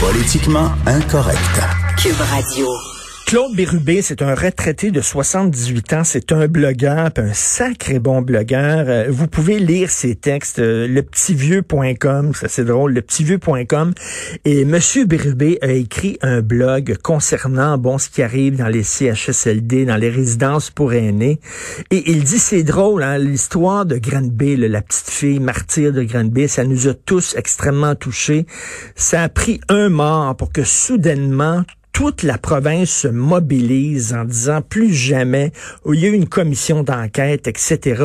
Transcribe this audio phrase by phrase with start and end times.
[0.00, 1.60] Politiquement incorrect.
[1.96, 2.97] Cube Radio.
[3.28, 8.86] Claude Bérubé, c'est un retraité de 78 ans, c'est un blogueur, un sacré bon blogueur.
[8.88, 13.92] Euh, vous pouvez lire ses textes, euh, lepetitvieux.com, ça c'est drôle, lepetitvieux.com.
[14.46, 19.84] Et Monsieur Bérubé a écrit un blog concernant bon ce qui arrive dans les CHSLD,
[19.84, 21.38] dans les résidences pour aînés.
[21.90, 26.48] Et il dit c'est drôle, hein, l'histoire de Granby, la petite fille martyre de Granby,
[26.48, 28.46] ça nous a tous extrêmement touchés.
[28.96, 34.62] Ça a pris un mort pour que soudainement toute la province se mobilise en disant
[34.62, 35.52] plus jamais,
[35.84, 38.04] où il y a eu une commission d'enquête, etc.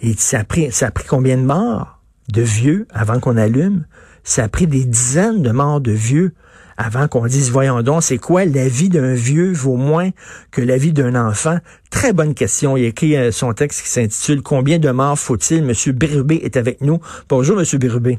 [0.00, 2.00] Et ça a pris, ça a pris combien de morts
[2.32, 3.86] de vieux avant qu'on allume?
[4.24, 6.34] Ça a pris des dizaines de morts de vieux
[6.76, 10.10] avant qu'on dise, voyons donc, c'est quoi la vie d'un vieux vaut moins
[10.50, 11.58] que la vie d'un enfant?
[11.90, 12.76] Très bonne question.
[12.76, 15.62] Il a écrit euh, son texte qui s'intitule Combien de morts faut-il?
[15.62, 16.98] Monsieur Bérubé est avec nous.
[17.28, 18.18] Bonjour, Monsieur Bérubé.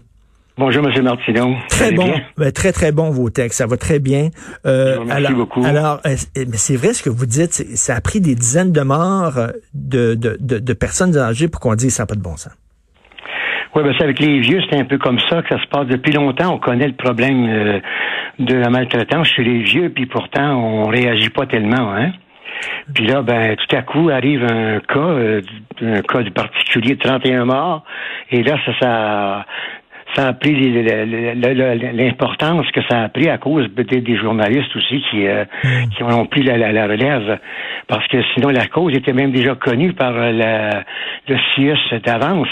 [0.55, 1.03] Bonjour, M.
[1.03, 1.55] Martineau.
[1.67, 4.29] Très bon, ben, très très bon vos textes, ça va très bien.
[4.67, 5.65] Euh, Merci alors, beaucoup.
[5.65, 8.81] Alors, euh, mais c'est vrai ce que vous dites, ça a pris des dizaines de
[8.81, 12.21] morts euh, de, de, de, de personnes âgées pour qu'on dise ça n'a pas de
[12.21, 12.55] bon sens.
[13.75, 15.87] Oui, ben c'est avec les vieux, c'est un peu comme ça que ça se passe
[15.87, 16.53] depuis longtemps.
[16.53, 17.79] On connaît le problème euh,
[18.37, 22.11] de la maltraitance chez les vieux, puis pourtant on réagit pas tellement, hein.
[22.93, 25.41] Puis là, ben, tout à coup arrive un cas, euh,
[25.81, 27.83] un cas du particulier de 31 morts,
[28.29, 29.45] et là, ça, ça,
[30.15, 30.53] ça a pris
[31.93, 35.45] l'importance que ça a pris à cause peut-être des journalistes aussi qui, euh,
[35.95, 37.39] qui ont pris la, la, relève.
[37.87, 40.83] Parce que sinon, la cause était même déjà connue par la,
[41.27, 42.47] le CIUS d'avance.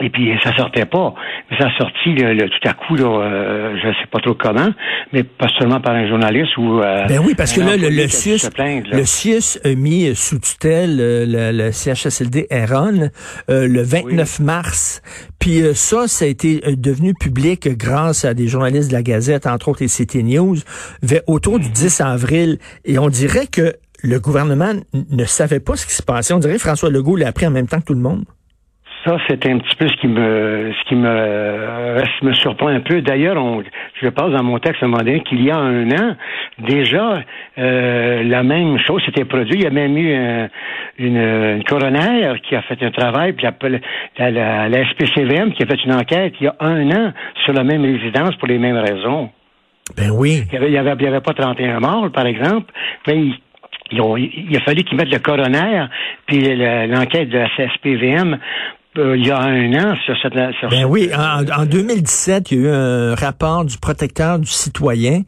[0.00, 1.14] Et puis ça sortait pas.
[1.50, 4.70] Mais ça a sorti tout à coup, là, euh, je sais pas trop comment,
[5.12, 6.80] mais pas seulement par un journaliste ou.
[6.80, 8.48] Euh, ben oui, parce que là, le, le CIUS,
[8.90, 13.10] le CIUS a mis sous tutelle euh, le, le CHSLD Aaron
[13.48, 15.02] le 29 mars.
[15.38, 19.68] Puis ça, ça a été devenu public grâce à des journalistes de la Gazette, entre
[19.68, 20.56] autres et CT News,
[21.02, 22.06] vers, autour du 10 mhm.
[22.06, 22.58] avril.
[22.84, 26.32] Et on dirait que le gouvernement ne savait pas ce qui se passait.
[26.32, 28.24] On dirait que François Legault l'a appris en même temps que tout le monde.
[29.04, 33.00] Ça, c'est un petit peu ce qui me ce qui me me surprend un peu.
[33.02, 33.62] D'ailleurs, on,
[34.00, 36.16] je passe dans mon texte à un moment donné qu'il y a un an,
[36.58, 37.22] déjà,
[37.58, 39.56] euh, la même chose s'était produite.
[39.56, 40.48] Il y a même eu
[40.98, 43.46] une, une coroner qui a fait un travail, puis
[44.18, 47.12] la, la, la, SPCVM qui a fait une enquête il y a un an
[47.44, 49.30] sur la même résidence pour les mêmes raisons.
[49.96, 50.42] Ben oui.
[50.52, 52.72] Il n'y avait, il y avait, pas 31 morts, par exemple,
[53.06, 53.34] mais il,
[53.90, 55.86] il a fallu qu'ils mettent le coroner
[56.26, 56.40] puis
[56.86, 58.38] l'enquête de la SPVM
[58.98, 60.34] euh, il y a un an sur cette...
[60.58, 64.50] Sur ben oui, en, en, 2017, il y a eu un rapport du protecteur du
[64.50, 65.22] citoyen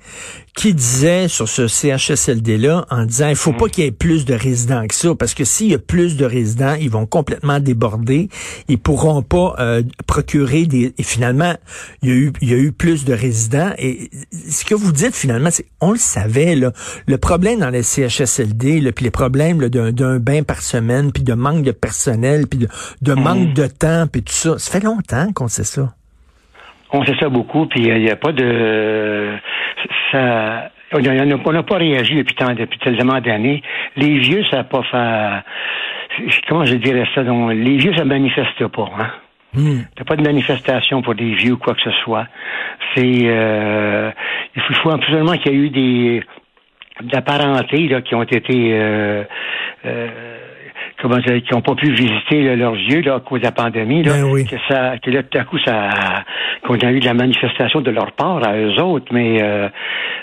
[0.57, 4.35] qui disait sur ce CHSLD-là, en disant, il faut pas qu'il y ait plus de
[4.35, 8.29] résidents que ça, parce que s'il y a plus de résidents, ils vont complètement déborder,
[8.69, 10.95] ils pourront pas euh, procurer des...
[10.97, 11.55] Et finalement,
[12.03, 14.11] il y, a eu, il y a eu plus de résidents, et
[14.49, 16.73] ce que vous dites finalement, c'est on le savait, là,
[17.07, 21.35] le problème dans les CHSLD, là, puis les problèmes d'un bain par semaine, puis de
[21.35, 22.69] manque de personnel, puis de,
[23.03, 23.21] de mm.
[23.21, 25.95] manque de temps, puis tout ça, ça fait longtemps qu'on sait ça.
[26.97, 29.33] On sait ça beaucoup, puis il n'y a pas de
[30.13, 33.63] ça, on n'a pas réagi depuis, tant, depuis tellement d'années.
[33.97, 36.31] Les vieux, ça n'a pas fait.
[36.49, 37.25] Comment je dirais ça?
[37.25, 38.91] Donc, les vieux, ça ne manifeste pas.
[38.99, 39.11] Hein?
[39.57, 42.27] Il n'y a pas de manifestation pour des vieux ou quoi que ce soit.
[42.95, 44.11] C'est euh,
[44.57, 46.23] il faut, absolument qu'il y ait eu des
[47.03, 49.25] d'apparentés là qui ont été euh,
[49.85, 50.09] euh,
[51.05, 54.03] comment dire, qui n'ont pas pu visiter leurs yeux là, à cause de la pandémie,
[54.03, 55.91] là, ben que ça, que là, tout à coup, ça,
[56.67, 59.69] qu'on a eu de la manifestation de leur part à eux autres, mais euh,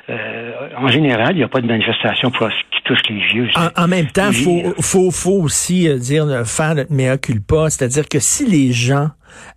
[0.10, 3.50] euh, en général, il n'y a pas de manifestation pour, qui touche les vieux.
[3.78, 8.18] En, même temps, faut, faut, faut aussi euh, dire faire notre mea culpa, c'est-à-dire que
[8.18, 9.10] si les gens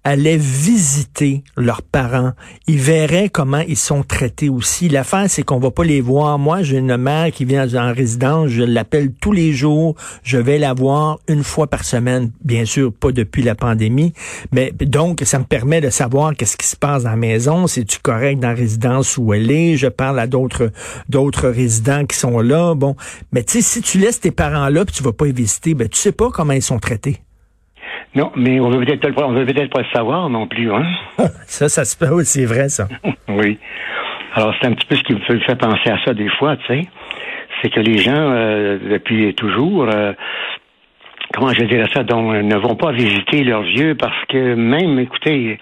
[0.04, 2.32] allaient visiter leurs parents,
[2.66, 4.88] ils verraient comment ils sont traités aussi.
[4.88, 6.38] L'affaire, c'est qu'on va pas les voir.
[6.38, 10.58] Moi, j'ai une mère qui vient en résidence, je l'appelle tous les jours, je vais
[10.58, 14.12] la voir une fois par semaine, bien sûr, pas depuis la pandémie,
[14.52, 17.84] mais donc ça me permet de savoir qu'est-ce qui se passe dans la maison, c'est
[17.84, 20.70] tu correct dans la résidence où elle est, je parle à d'autres
[21.08, 22.96] d'autres résidents qui sont là, bon,
[23.32, 25.74] mais tu sais si tu laisses tes parents là puis tu vas pas les visiter,
[25.74, 27.20] ben tu sais pas comment ils sont traités.
[28.14, 30.84] Non, mais on veut peut-être pas, on veut peut-être pas le savoir non plus, hein.
[31.46, 32.86] ça, ça se peut, oui, c'est vrai, ça.
[33.28, 33.58] oui.
[34.34, 36.66] Alors, c'est un petit peu ce qui me fait penser à ça des fois, tu
[36.66, 36.86] sais.
[37.60, 40.12] C'est que les gens, euh, depuis toujours, euh,
[41.32, 45.58] comment je dirais ça, donc, ne vont pas visiter leurs vieux parce que même, écoutez,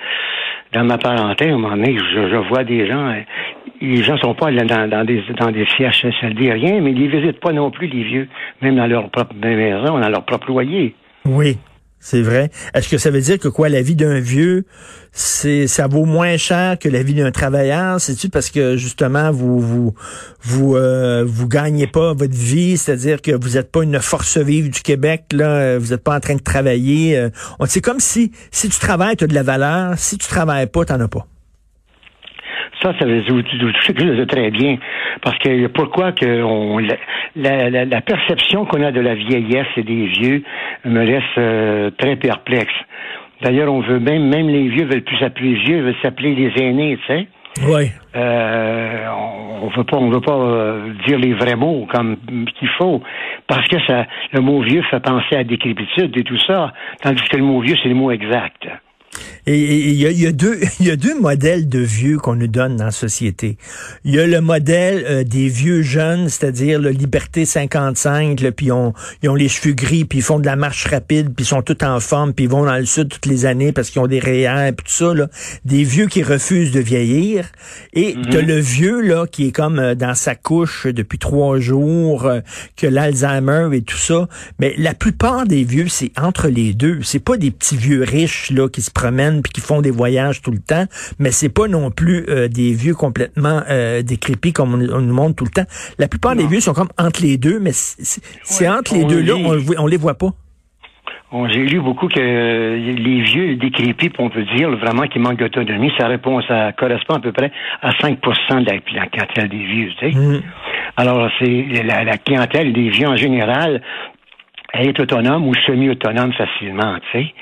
[0.73, 3.15] dans ma parenté, à un moment donné, je, vois des gens,
[3.81, 7.53] les gens sont pas dans, dans des dans des CHSLD, rien, mais ils visitent pas
[7.53, 8.29] non plus les vieux,
[8.63, 10.95] même dans leur propre maison, dans leur propre loyer.
[11.27, 11.59] Oui,
[12.05, 12.51] c'est vrai.
[12.75, 14.65] Est-ce que ça veut dire que quoi, la vie d'un vieux,
[15.13, 18.01] c'est ça vaut moins cher que la vie d'un travailleur?
[18.01, 19.95] C'est-tu parce que justement vous vous
[20.43, 24.69] vous euh, vous gagnez pas votre vie, c'est-à-dire que vous n'êtes pas une force vive
[24.69, 27.17] du Québec là, vous n'êtes pas en train de travailler.
[27.17, 27.31] Euh,
[27.67, 29.97] c'est comme si si tu travailles, tu as de la valeur.
[29.97, 31.29] Si tu travailles pas, t'en as pas.
[32.83, 34.77] Ça, ça veut dire très bien.
[35.23, 39.83] Parce que pourquoi que on, la, la, la perception qu'on a de la vieillesse et
[39.83, 40.43] des vieux
[40.85, 42.75] me laisse euh, très perplexe.
[43.41, 46.99] D'ailleurs, on veut même, même les vieux veulent plus s'appeler vieux, veulent s'appeler les aînés,
[47.07, 47.27] tu sais.
[47.69, 47.91] Oui.
[48.17, 49.07] Euh,
[49.63, 52.17] on veut pas, on veut pas euh, dire les vrais mots comme
[52.59, 53.03] qu'il faut,
[53.47, 57.37] parce que ça, le mot vieux fait penser à décrépitude et tout ça, tandis que
[57.37, 58.67] le mot vieux c'est le mot exact.
[59.47, 62.77] Et il y, a, deux, il y a deux modèles de vieux qu'on nous donne
[62.77, 63.57] dans la société.
[64.05, 68.73] Il y a le modèle euh, des vieux jeunes, c'est-à-dire le Liberté 55, puis ils
[68.73, 71.49] ont, ils ont les cheveux gris, puis ils font de la marche rapide, puis ils
[71.49, 74.01] sont tout en forme, puis ils vont dans le sud toutes les années parce qu'ils
[74.01, 75.13] ont des REER, puis tout ça.
[75.13, 75.29] Là.
[75.65, 77.47] Des vieux qui refusent de vieillir.
[77.93, 82.27] Et mm le vieux là qui est comme euh, dans sa couche depuis trois jours,
[82.27, 82.41] euh,
[82.77, 84.29] que l'Alzheimer et tout ça.
[84.59, 87.01] Mais la plupart des vieux, c'est entre les deux.
[87.03, 90.43] C'est pas des petits vieux riches là qui se promènent puis qui font des voyages
[90.43, 90.85] tout le temps,
[91.19, 95.35] mais c'est pas non plus euh, des vieux complètement euh, décrépits comme on, nous montre
[95.37, 95.69] tout le temps.
[95.99, 99.59] La plupart des vieux sont comme entre les deux, mais c'est entre les deux-là, on,
[99.79, 100.31] on les voit pas.
[101.49, 106.07] J'ai lu beaucoup que les vieux décrépits, on peut dire vraiment qu'ils manquent d'autonomie, ça
[106.07, 107.51] répond, ça correspond à peu près
[107.81, 109.91] à 5% de la, clientèle des vieux.
[109.99, 110.19] Tu sais.
[110.19, 110.43] Mm.
[110.99, 113.81] Alors, c'est la, la, clientèle des vieux en général
[114.75, 117.35] être autonome ou semi-autonome facilement, tu sais.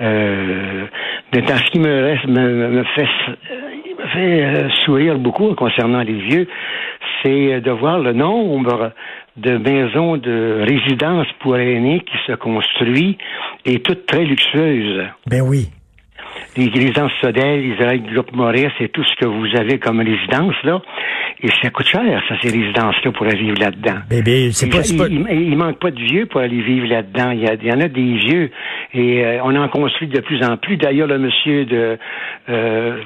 [0.00, 0.86] Euh,
[1.32, 3.08] dans ce qui me reste, me, fait,
[3.98, 6.48] me fait euh, sourire beaucoup concernant les vieux,
[7.22, 8.92] c'est de voir le nombre
[9.36, 13.18] de maisons de résidence pour aînés qui se construit
[13.64, 15.04] et toutes très luxueuses.
[15.26, 15.68] Ben oui
[16.56, 20.80] les résidences Sodel, Israël Groupe Maurice et tout ce que vous avez comme résidence, là.
[21.42, 23.96] Et ça coûte cher, ça, ces résidences-là, pour aller vivre là-dedans.
[24.08, 24.78] Bébé, c'est pas,
[25.08, 27.32] il, il, manque pas de vieux pour aller vivre là-dedans.
[27.32, 28.50] Il, y, en a des vieux.
[28.94, 30.76] Et euh, on en construit de plus en plus.
[30.76, 31.98] D'ailleurs, le monsieur de
[32.48, 32.98] euh,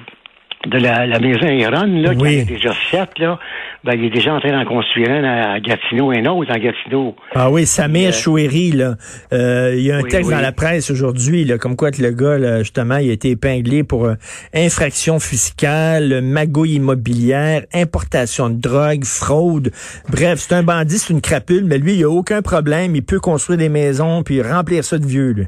[0.67, 3.39] de la, maison Iron, là, qui est déjà sept, là,
[3.85, 7.15] ben, il est déjà en train d'en construire un à Gatineau, un autre à Gatineau.
[7.35, 8.97] Ah oui, Samir euh, Chouéry, là.
[9.33, 12.11] Euh, il y a un texte dans la presse aujourd'hui, là, comme quoi que le
[12.11, 14.15] gars, là, justement, il a été épinglé pour euh,
[14.53, 19.71] infraction fiscale, magouille immobilière, importation de drogue, fraude.
[20.11, 22.97] Bref, c'est un bandit, c'est une crapule, mais lui, il a aucun problème.
[22.97, 25.47] Il peut construire des maisons puis remplir ça de vieux, lui.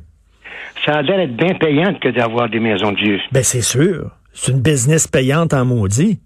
[0.87, 3.19] Ça a l'air d'être bien payant que d'avoir des maisons de vieux.
[3.33, 4.12] Ben, c'est sûr.
[4.33, 6.21] C'est une business payante en maudit.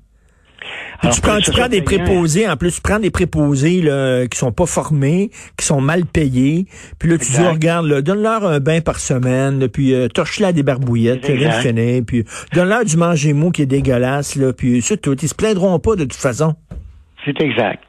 [1.12, 4.52] Tu prends, tu prends des préposés, en plus, tu prends des préposés là, qui sont
[4.52, 6.66] pas formés, qui sont mal payés.
[6.98, 11.22] Puis là, tu dis, regarde, donne-leur un bain par semaine, puis euh, torche-la des barbouillettes,
[11.22, 15.16] puis, puis donne-leur du manger mou qui est dégueulasse, là, puis c'est tout.
[15.20, 16.54] Ils se plaindront pas de toute façon.
[17.24, 17.82] C'est exact.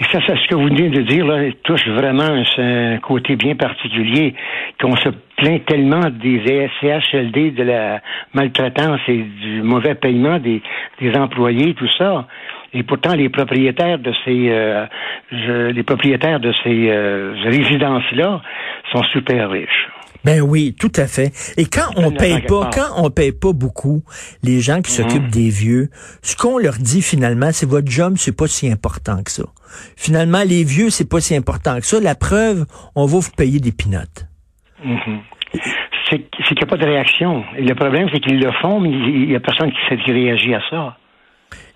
[0.00, 3.56] Et ça, c'est ce que vous venez de dire, là, touche vraiment un côté bien
[3.56, 4.34] particulier,
[4.80, 8.00] qu'on se plaint tellement des CHLD, de la
[8.32, 10.62] maltraitance et du mauvais paiement des,
[11.00, 12.26] des employés, tout ça.
[12.74, 14.86] Et pourtant, les propriétaires de ces, euh,
[15.72, 18.40] les propriétaires de ces euh, résidences-là
[18.92, 19.88] sont super riches.
[20.24, 21.32] Ben oui, tout à fait.
[21.56, 24.02] Et quand on paye pas, quand on paye pas beaucoup,
[24.42, 25.30] les gens qui s'occupent mhm.
[25.30, 25.90] des vieux,
[26.22, 29.44] ce qu'on leur dit finalement, c'est votre job, c'est pas si important que ça.
[29.96, 32.00] Finalement, les vieux, c'est pas si important que ça.
[32.00, 34.26] La preuve, on va vous payer des pinottes.
[34.84, 35.20] Mhm.
[36.10, 37.44] C'est qu'il n'y a pas de réaction.
[37.58, 40.96] Le problème, c'est qu'ils le font, mais il y a personne qui réagit à ça.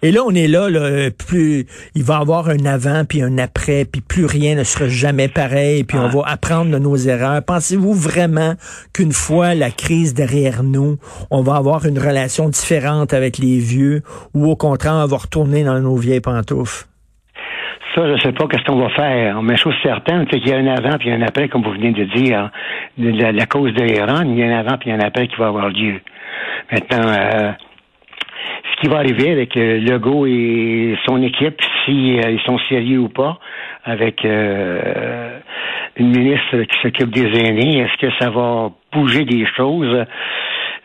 [0.04, 3.38] Et là, on est là, là, plus il va y avoir un avant puis un
[3.38, 7.40] après, puis plus rien ne sera jamais pareil, puis on va apprendre de nos erreurs.
[7.44, 8.54] Pensez-vous vraiment
[8.92, 10.98] qu'une fois la crise derrière nous,
[11.30, 14.02] on va avoir une relation différente avec les vieux,
[14.34, 16.86] ou au contraire, on va retourner dans nos vieilles pantoufles?
[17.94, 19.42] Ça, je sais pas qu'est-ce qu'on va faire.
[19.42, 21.92] Mais chose certaine, c'est qu'il y a un avant puis un après, comme vous venez
[21.92, 22.50] de dire,
[22.98, 25.48] la, la cause de l'Iran, il y a un avant puis un après qui va
[25.48, 26.00] avoir lieu.
[26.72, 27.52] Maintenant, euh,
[28.82, 33.08] qui va arriver avec euh, Legault et son équipe, si euh, ils sont sérieux ou
[33.08, 33.38] pas,
[33.84, 35.38] avec euh,
[35.96, 37.78] une ministre qui s'occupe des aînés.
[37.78, 40.04] Est-ce que ça va bouger des choses?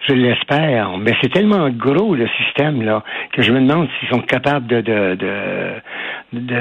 [0.08, 0.98] Je l'espère.
[1.00, 4.82] Mais c'est tellement gros le système là que je me demande s'ils sont capables de
[4.82, 5.16] de
[6.34, 6.60] de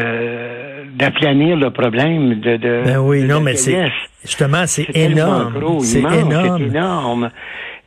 [0.94, 3.88] d'aplanir le problème de, de ben oui de non mais c'est
[4.22, 7.30] justement c'est énorme c'est énorme C'est énorme.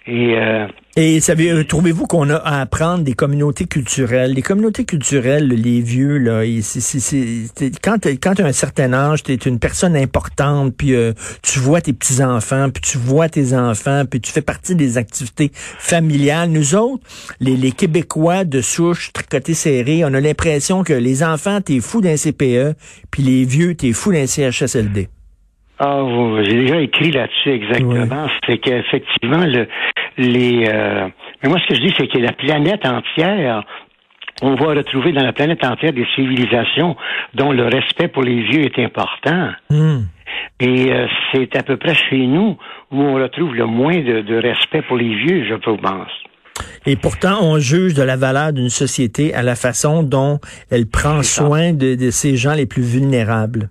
[0.08, 0.66] Et euh,
[0.96, 1.20] Et
[1.68, 4.34] trouvez-vous qu'on a à apprendre des communautés culturelles?
[4.34, 8.52] Les communautés culturelles, les vieux, là, ils- c'est- c'est- c'est- t'es- quand tu as un
[8.52, 11.14] certain âge, tu es une personne importante, puis euh,
[11.44, 15.52] tu vois tes petits-enfants, puis tu vois tes enfants, puis tu fais partie des activités
[15.54, 16.50] familiales.
[16.50, 17.04] Nous autres,
[17.40, 22.02] les, les Québécois de souche, tricotés serrés, on a l'impression que les enfants, t'es fou
[22.02, 22.74] d'un CPE,
[23.12, 25.08] puis les vieux, t'es fou d'un CHSLD.
[25.80, 26.04] Ah,
[26.44, 28.28] j'ai déjà écrit là-dessus exactement.
[28.46, 29.68] C'est qu'effectivement, le,
[30.18, 30.68] les.
[30.68, 31.08] euh,
[31.42, 33.64] mais moi, ce que je dis, c'est que la planète entière,
[34.42, 36.98] on va retrouver dans la planète entière des civilisations
[37.34, 39.52] dont le respect pour les vieux est important.
[39.70, 40.02] Hmm.
[40.60, 42.58] Et euh, c'est à peu près chez nous
[42.92, 46.12] où on retrouve le moins de, de respect pour les vieux, je pense.
[46.86, 51.24] Et pourtant, on juge de la valeur d'une société à la façon dont elle prend
[51.24, 53.70] soin de, de ces gens les plus vulnérables.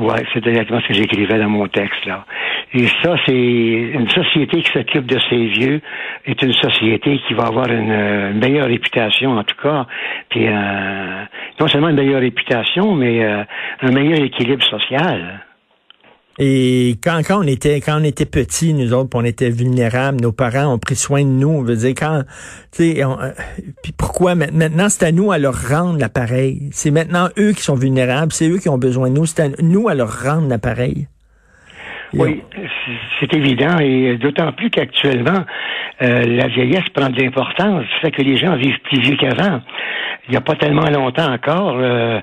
[0.00, 2.24] Ouais, c'est exactement ce que j'écrivais dans mon texte là.
[2.72, 5.80] Et ça, c'est une société qui s'occupe de ses vieux
[6.24, 9.86] est une société qui va avoir une, euh, meilleure réputation en tout cas,
[10.30, 11.24] puis euh,
[11.60, 13.42] non seulement une meilleure réputation, mais euh,
[13.82, 15.40] un meilleur équilibre social.
[16.38, 20.32] Et quand, quand on était quand on était petits, nous autres, on était vulnérables, nos
[20.32, 21.48] parents ont pris soin de nous.
[21.50, 22.22] On veut dire quand,
[22.72, 23.30] tu sais, on- euh,
[23.82, 26.68] puis pourquoi ma- maintenant c'est à nous à leur rendre l'appareil.
[26.72, 29.48] C'est maintenant eux qui sont vulnérables, c'est eux qui ont besoin de nous, c'est à
[29.62, 31.08] nous à leur rendre l'appareil.
[32.12, 35.44] Oui, c'est- c'est évident, et d'autant plus qu'actuellement,
[36.02, 39.60] euh, la vieillesse prend de l'importance, ça fait que les gens vivent plus vieux qu'avant.
[40.26, 42.20] Il n'y a pas tellement longtemps encore, euh,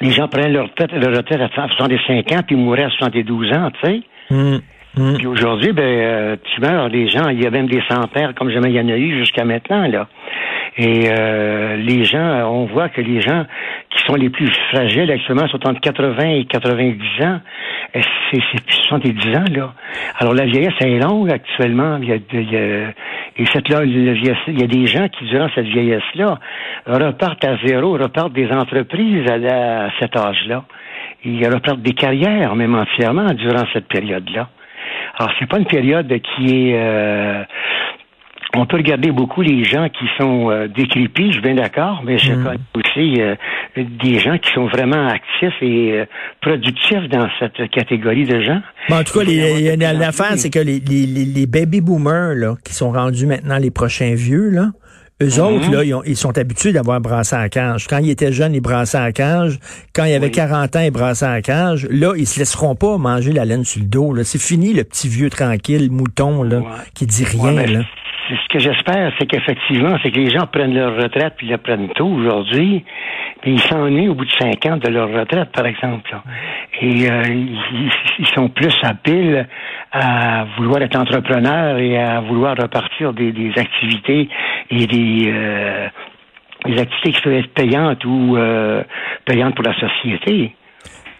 [0.00, 3.70] les gens prennent leur retraite, leur retraite à 65 ans, puis mouraient à 72 ans,
[3.82, 4.00] tu sais.
[4.30, 4.60] Hum.
[5.18, 8.50] Puis aujourd'hui, ben, euh, tu meurs, les gens, il y a même des centenaires comme
[8.50, 10.08] jamais il y en a eu jusqu'à maintenant, là.
[10.78, 13.44] Et euh, les gens, on voit que les gens
[13.90, 17.40] qui sont les plus fragiles actuellement sont entre 80 et 90 ans.
[17.94, 18.02] C'est
[18.52, 19.74] c'est plus 70 ans, là.
[20.18, 21.98] Alors la vieillesse est longue actuellement.
[22.00, 22.92] Il y a, il y a-
[23.38, 26.38] et cette là, il y a des gens qui, durant cette vieillesse-là,
[26.86, 30.64] repartent à zéro, repartent des entreprises à cet âge-là.
[31.24, 34.48] Ils repartent des carrières, même entièrement, durant cette période-là.
[35.18, 36.78] Alors, c'est pas une période qui est...
[36.78, 37.42] euh,
[38.56, 42.18] on peut regarder beaucoup les gens qui sont euh, décrépits, je suis bien d'accord, mais
[42.18, 43.34] je connais aussi euh,
[43.76, 46.04] des gens qui sont vraiment actifs et euh,
[46.40, 48.60] productifs dans cette catégorie de gens.
[48.88, 52.72] Bon, en tout cas, l'affaire, c'est que les, les, les, les baby boomers, là, qui
[52.74, 54.70] sont rendus maintenant les prochains vieux, là,
[55.22, 57.86] eux autres, là, ils, ont- ils sont habitués d'avoir brassé à cage.
[57.88, 59.58] Quand ils étaient jeunes, ils brassaient à cage.
[59.94, 60.32] Quand il y avait Oui.
[60.32, 61.86] 40 ans, ils brassaient à cage.
[61.90, 64.14] Là, ils se laisseront pas manger la laine sur le dos.
[64.24, 66.64] C'est fini, le petit vieux tranquille, mouton, là, Ouais.
[66.94, 67.84] qui dit Ouais, rien, là.
[68.28, 71.88] Ce que j'espère, c'est qu'effectivement, c'est que les gens prennent leur retraite puis la prennent
[71.90, 72.84] tôt aujourd'hui,
[73.40, 76.12] puis ils s'ennuient au bout de cinq ans de leur retraite, par exemple.
[76.80, 79.46] Et euh, ils, ils sont plus habiles
[79.92, 84.28] à vouloir être entrepreneurs et à vouloir repartir des, des activités
[84.70, 85.88] et des, euh,
[86.64, 88.82] des activités qui peuvent être payantes ou euh,
[89.24, 90.52] payantes pour la société.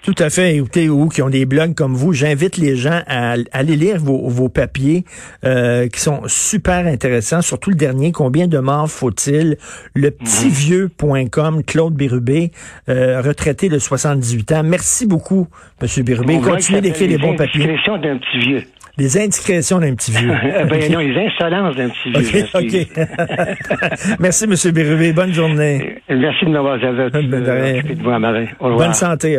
[0.07, 0.55] Tout à fait.
[0.55, 3.97] Écoutez, ou qui ont des blogs comme vous, j'invite les gens à, à aller lire
[3.99, 5.05] vos, vos papiers
[5.45, 9.57] euh, qui sont super intéressants, surtout le dernier, combien de morts faut-il?
[9.97, 12.53] Le petitvieux.com, Claude Bérubé,
[12.89, 14.63] euh, retraité de 78 ans.
[14.63, 15.49] Merci beaucoup,
[15.83, 16.39] Monsieur Bérubé.
[16.39, 17.67] Continuez d'écrire des s'appelle bons papiers.
[17.67, 18.63] Les indiscrétions d'un petit vieux.
[18.99, 20.29] Des indiscrétions d'un petit vieux.
[20.71, 22.45] ben non, les insolences d'un petit vieux.
[22.55, 24.17] OK, OK.
[24.21, 25.13] Merci, Monsieur Bérubé.
[25.13, 25.97] Bonne journée.
[26.09, 27.07] Merci de m'avoir rien.
[27.07, 28.49] occupé de moi, Marie.
[28.59, 28.87] Au revoir.
[28.87, 29.35] Bonne santé.